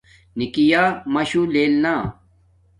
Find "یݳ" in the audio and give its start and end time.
0.71-0.83